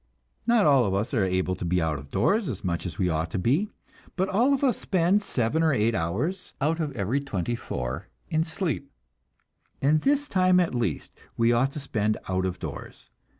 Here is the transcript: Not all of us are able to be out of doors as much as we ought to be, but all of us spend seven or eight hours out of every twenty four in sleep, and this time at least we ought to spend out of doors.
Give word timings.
Not 0.47 0.65
all 0.65 0.83
of 0.83 0.95
us 0.95 1.13
are 1.13 1.23
able 1.23 1.55
to 1.55 1.63
be 1.63 1.79
out 1.79 1.99
of 1.99 2.09
doors 2.09 2.49
as 2.49 2.63
much 2.63 2.87
as 2.87 2.97
we 2.97 3.07
ought 3.07 3.29
to 3.29 3.37
be, 3.37 3.69
but 4.15 4.29
all 4.29 4.51
of 4.51 4.63
us 4.63 4.79
spend 4.79 5.21
seven 5.21 5.61
or 5.61 5.73
eight 5.73 5.93
hours 5.93 6.55
out 6.59 6.79
of 6.79 6.91
every 6.93 7.19
twenty 7.21 7.53
four 7.55 8.07
in 8.27 8.43
sleep, 8.43 8.89
and 9.79 10.01
this 10.01 10.27
time 10.27 10.59
at 10.59 10.73
least 10.73 11.13
we 11.37 11.53
ought 11.53 11.71
to 11.73 11.79
spend 11.79 12.17
out 12.27 12.47
of 12.47 12.57
doors. 12.57 13.11